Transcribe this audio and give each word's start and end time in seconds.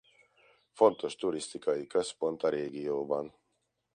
Fontos 0.71 1.15
turisztikai 1.15 1.87
központ 1.87 2.43
a 2.43 2.49
régióban. 2.49 3.35